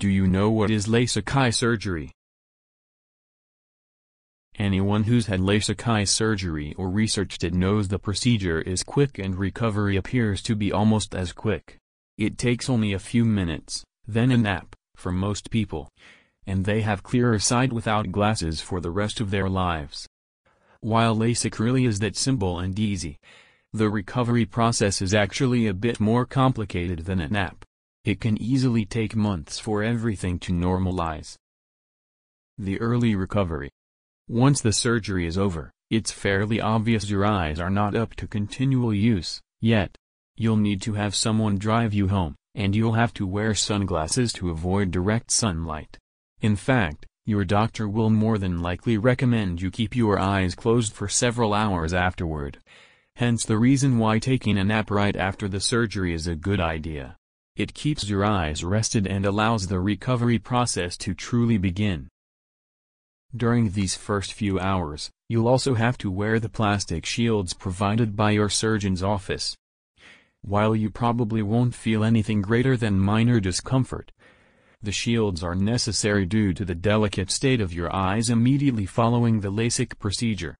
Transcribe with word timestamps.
Do 0.00 0.08
you 0.08 0.26
know 0.26 0.48
what 0.48 0.70
is 0.70 0.86
LASIK 0.86 1.36
eye 1.36 1.50
surgery? 1.50 2.10
Anyone 4.58 5.04
who's 5.04 5.26
had 5.26 5.40
LASIK 5.40 5.86
eye 5.86 6.04
surgery 6.04 6.74
or 6.78 6.88
researched 6.88 7.44
it 7.44 7.52
knows 7.52 7.88
the 7.88 7.98
procedure 7.98 8.62
is 8.62 8.82
quick 8.82 9.18
and 9.18 9.36
recovery 9.36 9.98
appears 9.98 10.40
to 10.44 10.56
be 10.56 10.72
almost 10.72 11.14
as 11.14 11.34
quick. 11.34 11.76
It 12.16 12.38
takes 12.38 12.70
only 12.70 12.94
a 12.94 12.98
few 12.98 13.26
minutes, 13.26 13.84
then 14.08 14.30
a 14.30 14.38
nap, 14.38 14.74
for 14.96 15.12
most 15.12 15.50
people. 15.50 15.90
And 16.46 16.64
they 16.64 16.80
have 16.80 17.02
clearer 17.02 17.38
sight 17.38 17.70
without 17.70 18.10
glasses 18.10 18.62
for 18.62 18.80
the 18.80 18.90
rest 18.90 19.20
of 19.20 19.30
their 19.30 19.50
lives. 19.50 20.08
While 20.80 21.14
LASIK 21.14 21.58
really 21.58 21.84
is 21.84 21.98
that 21.98 22.16
simple 22.16 22.58
and 22.58 22.78
easy, 22.78 23.18
the 23.74 23.90
recovery 23.90 24.46
process 24.46 25.02
is 25.02 25.12
actually 25.12 25.66
a 25.66 25.74
bit 25.74 26.00
more 26.00 26.24
complicated 26.24 27.00
than 27.00 27.20
a 27.20 27.28
nap. 27.28 27.66
It 28.04 28.20
can 28.20 28.40
easily 28.40 28.84
take 28.84 29.14
months 29.14 29.58
for 29.58 29.82
everything 29.82 30.38
to 30.40 30.52
normalize. 30.52 31.36
The 32.58 32.80
early 32.80 33.14
recovery 33.14 33.70
once 34.30 34.60
the 34.60 34.72
surgery 34.72 35.26
is 35.26 35.36
over, 35.36 35.72
it's 35.90 36.12
fairly 36.12 36.60
obvious 36.60 37.10
your 37.10 37.24
eyes 37.24 37.58
are 37.58 37.68
not 37.68 37.96
up 37.96 38.14
to 38.14 38.28
continual 38.28 38.94
use, 38.94 39.40
yet. 39.60 39.96
You'll 40.36 40.56
need 40.56 40.80
to 40.82 40.94
have 40.94 41.16
someone 41.16 41.58
drive 41.58 41.92
you 41.92 42.06
home, 42.06 42.36
and 42.54 42.76
you'll 42.76 42.92
have 42.92 43.12
to 43.14 43.26
wear 43.26 43.56
sunglasses 43.56 44.32
to 44.34 44.50
avoid 44.50 44.92
direct 44.92 45.32
sunlight. 45.32 45.98
In 46.40 46.54
fact, 46.54 47.06
your 47.26 47.44
doctor 47.44 47.88
will 47.88 48.08
more 48.08 48.38
than 48.38 48.62
likely 48.62 48.96
recommend 48.96 49.60
you 49.60 49.72
keep 49.72 49.96
your 49.96 50.16
eyes 50.16 50.54
closed 50.54 50.92
for 50.92 51.08
several 51.08 51.52
hours 51.52 51.92
afterward. 51.92 52.58
Hence 53.16 53.44
the 53.44 53.58
reason 53.58 53.98
why 53.98 54.20
taking 54.20 54.58
a 54.58 54.62
nap 54.62 54.92
right 54.92 55.16
after 55.16 55.48
the 55.48 55.58
surgery 55.58 56.14
is 56.14 56.28
a 56.28 56.36
good 56.36 56.60
idea. 56.60 57.16
It 57.60 57.74
keeps 57.74 58.08
your 58.08 58.24
eyes 58.24 58.64
rested 58.64 59.06
and 59.06 59.26
allows 59.26 59.66
the 59.66 59.80
recovery 59.80 60.38
process 60.38 60.96
to 60.96 61.12
truly 61.12 61.58
begin. 61.58 62.08
During 63.36 63.72
these 63.72 63.94
first 63.94 64.32
few 64.32 64.58
hours, 64.58 65.10
you'll 65.28 65.46
also 65.46 65.74
have 65.74 65.98
to 65.98 66.10
wear 66.10 66.40
the 66.40 66.48
plastic 66.48 67.04
shields 67.04 67.52
provided 67.52 68.16
by 68.16 68.30
your 68.30 68.48
surgeon's 68.48 69.02
office. 69.02 69.54
While 70.40 70.74
you 70.74 70.88
probably 70.88 71.42
won't 71.42 71.74
feel 71.74 72.02
anything 72.02 72.40
greater 72.40 72.78
than 72.78 72.98
minor 72.98 73.40
discomfort, 73.40 74.10
the 74.80 74.90
shields 74.90 75.44
are 75.44 75.54
necessary 75.54 76.24
due 76.24 76.54
to 76.54 76.64
the 76.64 76.74
delicate 76.74 77.30
state 77.30 77.60
of 77.60 77.74
your 77.74 77.94
eyes 77.94 78.30
immediately 78.30 78.86
following 78.86 79.40
the 79.40 79.52
LASIK 79.52 79.98
procedure. 79.98 80.56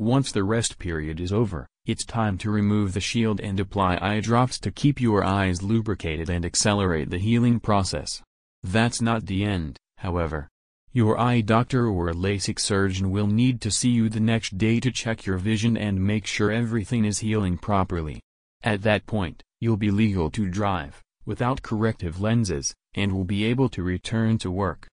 Once 0.00 0.32
the 0.32 0.42
rest 0.42 0.78
period 0.78 1.20
is 1.20 1.30
over, 1.30 1.66
it's 1.84 2.06
time 2.06 2.38
to 2.38 2.50
remove 2.50 2.94
the 2.94 3.00
shield 3.02 3.38
and 3.38 3.60
apply 3.60 3.98
eye 4.00 4.18
drops 4.18 4.58
to 4.58 4.70
keep 4.70 4.98
your 4.98 5.22
eyes 5.22 5.62
lubricated 5.62 6.30
and 6.30 6.42
accelerate 6.42 7.10
the 7.10 7.18
healing 7.18 7.60
process. 7.60 8.22
That's 8.62 9.02
not 9.02 9.26
the 9.26 9.44
end, 9.44 9.76
however. 9.98 10.48
Your 10.94 11.20
eye 11.20 11.42
doctor 11.42 11.86
or 11.86 12.08
a 12.08 12.14
LASIK 12.14 12.58
surgeon 12.58 13.10
will 13.10 13.26
need 13.26 13.60
to 13.60 13.70
see 13.70 13.90
you 13.90 14.08
the 14.08 14.20
next 14.20 14.56
day 14.56 14.80
to 14.80 14.90
check 14.90 15.26
your 15.26 15.36
vision 15.36 15.76
and 15.76 16.02
make 16.02 16.26
sure 16.26 16.50
everything 16.50 17.04
is 17.04 17.18
healing 17.18 17.58
properly. 17.58 18.22
At 18.62 18.80
that 18.84 19.04
point, 19.04 19.42
you'll 19.60 19.76
be 19.76 19.90
legal 19.90 20.30
to 20.30 20.48
drive, 20.48 21.02
without 21.26 21.60
corrective 21.60 22.22
lenses, 22.22 22.74
and 22.94 23.12
will 23.12 23.24
be 23.24 23.44
able 23.44 23.68
to 23.68 23.82
return 23.82 24.38
to 24.38 24.50
work. 24.50 24.88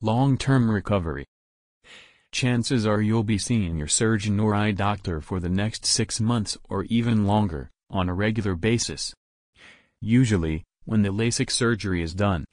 Long-term 0.00 0.70
recovery 0.70 1.26
Chances 2.32 2.86
are 2.86 3.02
you'll 3.02 3.24
be 3.24 3.36
seeing 3.36 3.76
your 3.76 3.86
surgeon 3.86 4.40
or 4.40 4.54
eye 4.54 4.72
doctor 4.72 5.20
for 5.20 5.38
the 5.38 5.50
next 5.50 5.84
six 5.84 6.18
months 6.18 6.56
or 6.68 6.84
even 6.84 7.26
longer, 7.26 7.70
on 7.90 8.08
a 8.08 8.14
regular 8.14 8.54
basis. 8.54 9.14
Usually, 10.00 10.64
when 10.86 11.02
the 11.02 11.10
LASIK 11.10 11.50
surgery 11.50 12.02
is 12.02 12.14
done, 12.14 12.46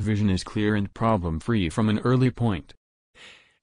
vision 0.00 0.30
is 0.30 0.44
clear 0.44 0.76
and 0.76 0.94
problem-free 0.94 1.68
from 1.68 1.88
an 1.88 1.98
early 1.98 2.30
point. 2.30 2.74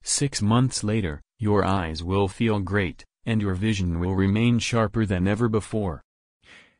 Six 0.02 0.42
months 0.42 0.84
later, 0.84 1.22
your 1.38 1.64
eyes 1.64 2.04
will 2.04 2.28
feel 2.28 2.60
great, 2.60 3.04
and 3.24 3.40
your 3.40 3.54
vision 3.54 3.98
will 3.98 4.14
remain 4.14 4.58
sharper 4.58 5.06
than 5.06 5.26
ever 5.26 5.48
before. 5.48 6.02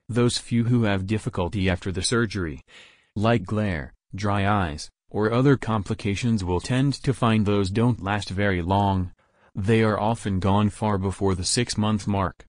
Those 0.08 0.36
few 0.36 0.64
who 0.64 0.84
have 0.84 1.06
difficulty 1.06 1.70
after 1.70 1.90
the 1.90 2.02
surgery, 2.02 2.60
like 3.16 3.44
glare, 3.44 3.94
dry 4.14 4.46
eyes, 4.46 4.90
or 5.12 5.30
other 5.30 5.58
complications 5.58 6.42
will 6.42 6.58
tend 6.58 6.94
to 6.94 7.12
find 7.12 7.44
those 7.44 7.68
don't 7.68 8.02
last 8.02 8.30
very 8.30 8.62
long, 8.62 9.12
they 9.54 9.82
are 9.82 10.00
often 10.00 10.40
gone 10.40 10.70
far 10.70 10.96
before 10.96 11.34
the 11.34 11.44
six-month 11.44 12.08
mark. 12.08 12.46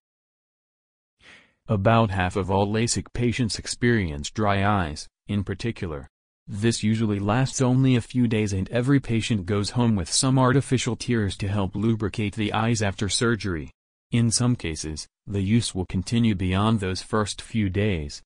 About 1.67 2.09
half 2.09 2.37
of 2.37 2.49
all 2.49 2.65
LASIK 2.65 3.11
patients 3.11 3.59
experience 3.59 4.31
dry 4.31 4.65
eyes, 4.65 5.09
in 5.27 5.43
particular. 5.43 6.09
This 6.47 6.83
usually 6.83 7.19
lasts 7.19 7.61
only 7.61 7.95
a 7.95 8.01
few 8.01 8.27
days 8.27 8.53
and 8.53 8.69
every 8.69 9.01
patient 9.01 9.45
goes 9.45 9.71
home 9.71 9.97
with 9.97 10.11
some 10.11 10.39
artificial 10.39 10.95
tears 10.95 11.35
to 11.37 11.49
help 11.49 11.75
lubricate 11.75 12.35
the 12.35 12.53
eyes 12.53 12.81
after 12.81 13.09
surgery. 13.09 13.71
In 14.11 14.31
some 14.31 14.55
cases, 14.55 15.07
the 15.27 15.41
use 15.41 15.75
will 15.75 15.85
continue 15.85 16.35
beyond 16.35 16.79
those 16.79 17.01
first 17.01 17.41
few 17.41 17.69
days. 17.69 18.21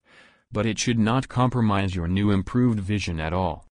But 0.52 0.66
it 0.66 0.80
should 0.80 1.00
not 1.00 1.28
compromise 1.28 1.96
your 1.96 2.08
new 2.08 2.32
improved 2.32 2.80
vision 2.80 3.20
at 3.20 3.34
all. 3.34 3.67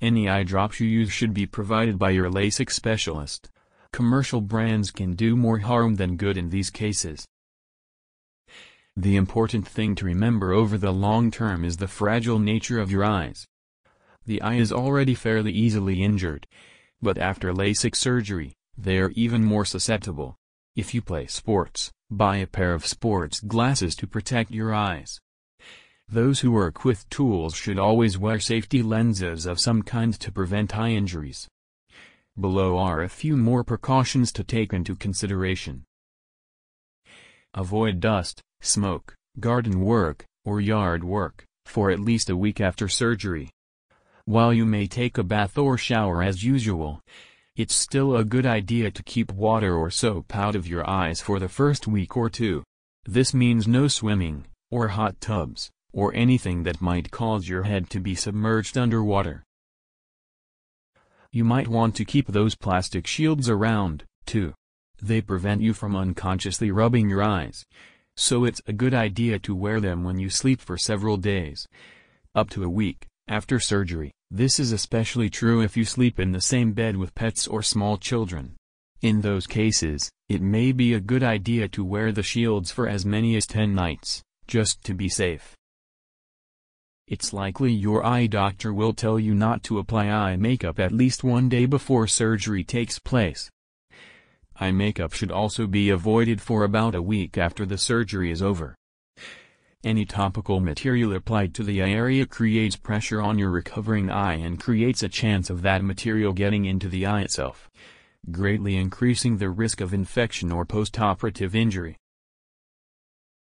Any 0.00 0.28
eye 0.28 0.44
drops 0.44 0.80
you 0.80 0.86
use 0.86 1.12
should 1.12 1.34
be 1.34 1.46
provided 1.46 1.98
by 1.98 2.10
your 2.10 2.30
LASIK 2.30 2.70
specialist. 2.70 3.50
Commercial 3.92 4.40
brands 4.40 4.90
can 4.90 5.12
do 5.14 5.36
more 5.36 5.58
harm 5.58 5.96
than 5.96 6.16
good 6.16 6.38
in 6.38 6.48
these 6.48 6.70
cases. 6.70 7.26
The 8.96 9.16
important 9.16 9.68
thing 9.68 9.94
to 9.96 10.06
remember 10.06 10.52
over 10.52 10.78
the 10.78 10.92
long 10.92 11.30
term 11.30 11.64
is 11.64 11.76
the 11.76 11.88
fragile 11.88 12.38
nature 12.38 12.80
of 12.80 12.90
your 12.90 13.04
eyes. 13.04 13.46
The 14.24 14.40
eye 14.40 14.56
is 14.56 14.72
already 14.72 15.14
fairly 15.14 15.52
easily 15.52 16.02
injured. 16.02 16.46
But 17.02 17.18
after 17.18 17.52
LASIK 17.52 17.94
surgery, 17.94 18.54
they 18.76 18.98
are 18.98 19.10
even 19.10 19.44
more 19.44 19.64
susceptible. 19.64 20.36
If 20.76 20.94
you 20.94 21.02
play 21.02 21.26
sports, 21.26 21.90
buy 22.10 22.36
a 22.36 22.46
pair 22.46 22.72
of 22.74 22.86
sports 22.86 23.40
glasses 23.40 23.94
to 23.96 24.06
protect 24.06 24.50
your 24.50 24.72
eyes. 24.72 25.20
Those 26.12 26.40
who 26.40 26.50
work 26.50 26.84
with 26.84 27.08
tools 27.08 27.54
should 27.54 27.78
always 27.78 28.18
wear 28.18 28.40
safety 28.40 28.82
lenses 28.82 29.46
of 29.46 29.60
some 29.60 29.82
kind 29.82 30.12
to 30.18 30.32
prevent 30.32 30.76
eye 30.76 30.90
injuries. 30.90 31.46
Below 32.38 32.78
are 32.78 33.02
a 33.02 33.08
few 33.08 33.36
more 33.36 33.62
precautions 33.62 34.32
to 34.32 34.42
take 34.42 34.72
into 34.72 34.96
consideration. 34.96 35.84
Avoid 37.54 38.00
dust, 38.00 38.40
smoke, 38.60 39.14
garden 39.38 39.82
work, 39.82 40.24
or 40.44 40.60
yard 40.60 41.04
work, 41.04 41.44
for 41.64 41.92
at 41.92 42.00
least 42.00 42.28
a 42.28 42.36
week 42.36 42.60
after 42.60 42.88
surgery. 42.88 43.50
While 44.24 44.52
you 44.52 44.66
may 44.66 44.88
take 44.88 45.16
a 45.16 45.22
bath 45.22 45.56
or 45.56 45.78
shower 45.78 46.24
as 46.24 46.42
usual, 46.42 47.00
it's 47.54 47.76
still 47.76 48.16
a 48.16 48.24
good 48.24 48.46
idea 48.46 48.90
to 48.90 49.02
keep 49.04 49.30
water 49.30 49.76
or 49.76 49.92
soap 49.92 50.34
out 50.34 50.56
of 50.56 50.66
your 50.66 50.88
eyes 50.90 51.20
for 51.20 51.38
the 51.38 51.48
first 51.48 51.86
week 51.86 52.16
or 52.16 52.28
two. 52.28 52.64
This 53.04 53.32
means 53.32 53.68
no 53.68 53.86
swimming, 53.86 54.46
or 54.72 54.88
hot 54.88 55.20
tubs, 55.20 55.70
or 55.92 56.14
anything 56.14 56.62
that 56.64 56.80
might 56.80 57.10
cause 57.10 57.48
your 57.48 57.64
head 57.64 57.90
to 57.90 58.00
be 58.00 58.14
submerged 58.14 58.76
underwater. 58.78 59.42
You 61.32 61.44
might 61.44 61.68
want 61.68 61.94
to 61.96 62.04
keep 62.04 62.26
those 62.26 62.56
plastic 62.56 63.06
shields 63.06 63.48
around, 63.48 64.04
too. 64.26 64.54
They 65.00 65.20
prevent 65.20 65.62
you 65.62 65.72
from 65.72 65.96
unconsciously 65.96 66.70
rubbing 66.70 67.08
your 67.08 67.22
eyes. 67.22 67.64
So 68.16 68.44
it's 68.44 68.60
a 68.66 68.72
good 68.72 68.94
idea 68.94 69.38
to 69.40 69.54
wear 69.54 69.80
them 69.80 70.04
when 70.04 70.18
you 70.18 70.28
sleep 70.28 70.60
for 70.60 70.76
several 70.76 71.16
days. 71.16 71.66
Up 72.34 72.50
to 72.50 72.64
a 72.64 72.68
week, 72.68 73.06
after 73.28 73.60
surgery. 73.60 74.10
This 74.30 74.60
is 74.60 74.72
especially 74.72 75.30
true 75.30 75.60
if 75.60 75.76
you 75.76 75.84
sleep 75.84 76.20
in 76.20 76.32
the 76.32 76.40
same 76.40 76.72
bed 76.72 76.96
with 76.96 77.14
pets 77.14 77.46
or 77.46 77.62
small 77.62 77.96
children. 77.96 78.56
In 79.02 79.22
those 79.22 79.46
cases, 79.46 80.10
it 80.28 80.42
may 80.42 80.72
be 80.72 80.92
a 80.92 81.00
good 81.00 81.22
idea 81.22 81.68
to 81.68 81.84
wear 81.84 82.12
the 82.12 82.22
shields 82.22 82.70
for 82.70 82.88
as 82.88 83.06
many 83.06 83.36
as 83.36 83.46
10 83.46 83.74
nights, 83.74 84.22
just 84.46 84.84
to 84.84 84.94
be 84.94 85.08
safe. 85.08 85.54
It's 87.10 87.32
likely 87.32 87.72
your 87.72 88.06
eye 88.06 88.28
doctor 88.28 88.72
will 88.72 88.92
tell 88.92 89.18
you 89.18 89.34
not 89.34 89.64
to 89.64 89.80
apply 89.80 90.06
eye 90.06 90.36
makeup 90.36 90.78
at 90.78 90.92
least 90.92 91.24
one 91.24 91.48
day 91.48 91.66
before 91.66 92.06
surgery 92.06 92.62
takes 92.62 93.00
place. 93.00 93.50
Eye 94.60 94.70
makeup 94.70 95.12
should 95.12 95.32
also 95.32 95.66
be 95.66 95.90
avoided 95.90 96.40
for 96.40 96.62
about 96.62 96.94
a 96.94 97.02
week 97.02 97.36
after 97.36 97.66
the 97.66 97.78
surgery 97.78 98.30
is 98.30 98.40
over. 98.40 98.76
Any 99.82 100.04
topical 100.04 100.60
material 100.60 101.12
applied 101.12 101.52
to 101.54 101.64
the 101.64 101.82
eye 101.82 101.90
area 101.90 102.26
creates 102.26 102.76
pressure 102.76 103.20
on 103.20 103.40
your 103.40 103.50
recovering 103.50 104.08
eye 104.08 104.34
and 104.34 104.60
creates 104.60 105.02
a 105.02 105.08
chance 105.08 105.50
of 105.50 105.62
that 105.62 105.82
material 105.82 106.32
getting 106.32 106.64
into 106.64 106.88
the 106.88 107.06
eye 107.06 107.22
itself, 107.22 107.68
greatly 108.30 108.76
increasing 108.76 109.38
the 109.38 109.50
risk 109.50 109.80
of 109.80 109.92
infection 109.92 110.52
or 110.52 110.64
postoperative 110.64 111.56
injury. 111.56 111.96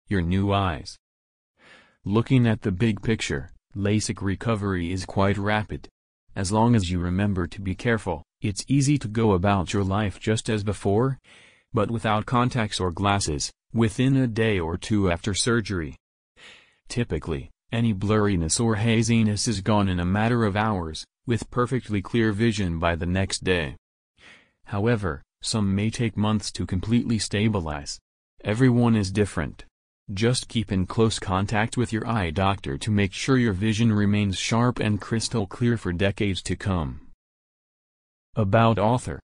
Your 0.06 0.22
new 0.22 0.54
eyes. 0.54 0.96
Looking 2.04 2.46
at 2.46 2.62
the 2.62 2.72
big 2.72 3.02
picture, 3.02 3.50
LASIK 3.76 4.22
recovery 4.22 4.90
is 4.92 5.04
quite 5.04 5.36
rapid. 5.36 5.88
As 6.34 6.50
long 6.50 6.74
as 6.74 6.90
you 6.90 6.98
remember 6.98 7.46
to 7.46 7.60
be 7.60 7.74
careful, 7.74 8.22
it's 8.40 8.64
easy 8.68 8.96
to 8.98 9.08
go 9.08 9.32
about 9.32 9.72
your 9.72 9.84
life 9.84 10.18
just 10.18 10.48
as 10.48 10.64
before, 10.64 11.18
but 11.72 11.90
without 11.90 12.26
contacts 12.26 12.80
or 12.80 12.90
glasses, 12.90 13.52
within 13.72 14.16
a 14.16 14.26
day 14.26 14.58
or 14.58 14.78
two 14.78 15.10
after 15.10 15.34
surgery. 15.34 15.96
Typically, 16.88 17.50
Any 17.70 17.92
blurriness 17.92 18.58
or 18.58 18.76
haziness 18.76 19.46
is 19.46 19.60
gone 19.60 19.90
in 19.90 20.00
a 20.00 20.04
matter 20.04 20.44
of 20.46 20.56
hours, 20.56 21.04
with 21.26 21.50
perfectly 21.50 22.00
clear 22.00 22.32
vision 22.32 22.78
by 22.78 22.96
the 22.96 23.04
next 23.04 23.44
day. 23.44 23.76
However, 24.64 25.22
some 25.42 25.74
may 25.74 25.90
take 25.90 26.16
months 26.16 26.50
to 26.52 26.64
completely 26.64 27.18
stabilize. 27.18 27.98
Everyone 28.42 28.96
is 28.96 29.10
different. 29.10 29.66
Just 30.14 30.48
keep 30.48 30.72
in 30.72 30.86
close 30.86 31.18
contact 31.18 31.76
with 31.76 31.92
your 31.92 32.06
eye 32.08 32.30
doctor 32.30 32.78
to 32.78 32.90
make 32.90 33.12
sure 33.12 33.36
your 33.36 33.52
vision 33.52 33.92
remains 33.92 34.38
sharp 34.38 34.78
and 34.78 34.98
crystal 34.98 35.46
clear 35.46 35.76
for 35.76 35.92
decades 35.92 36.40
to 36.42 36.56
come. 36.56 37.08
About 38.34 38.78
author 38.78 39.20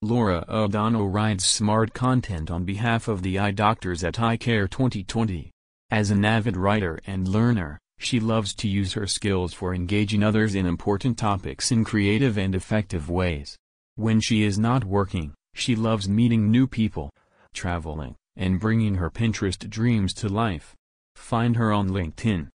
Laura 0.00 0.44
O'Donnell 0.48 1.08
writes 1.08 1.44
smart 1.44 1.92
content 1.92 2.50
on 2.50 2.64
behalf 2.64 3.08
of 3.08 3.22
the 3.22 3.38
eye 3.38 3.50
doctors 3.50 4.02
at 4.02 4.18
Eye 4.18 4.38
Care 4.38 4.66
2020. 4.66 5.50
As 5.90 6.10
an 6.10 6.24
avid 6.24 6.56
writer 6.56 6.98
and 7.06 7.28
learner, 7.28 7.78
she 7.98 8.20
loves 8.20 8.54
to 8.54 8.68
use 8.68 8.94
her 8.94 9.06
skills 9.06 9.52
for 9.52 9.74
engaging 9.74 10.22
others 10.22 10.54
in 10.54 10.64
important 10.64 11.18
topics 11.18 11.70
in 11.70 11.84
creative 11.84 12.38
and 12.38 12.54
effective 12.54 13.10
ways. 13.10 13.56
When 13.96 14.20
she 14.20 14.44
is 14.44 14.58
not 14.58 14.84
working, 14.84 15.34
she 15.54 15.76
loves 15.76 16.08
meeting 16.08 16.50
new 16.50 16.66
people, 16.66 17.10
traveling, 17.52 18.16
and 18.36 18.60
bringing 18.60 18.96
her 18.96 19.10
Pinterest 19.10 19.68
dreams 19.68 20.12
to 20.14 20.28
life. 20.28 20.74
Find 21.14 21.56
her 21.56 21.72
on 21.72 21.90
LinkedIn, 21.90 22.48